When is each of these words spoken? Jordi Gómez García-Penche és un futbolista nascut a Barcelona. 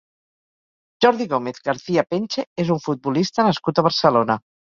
Jordi 1.05 1.27
Gómez 1.33 1.61
García-Penche 1.67 2.45
és 2.65 2.73
un 2.77 2.81
futbolista 2.87 3.47
nascut 3.51 3.77
a 3.77 3.87
Barcelona. 3.91 4.41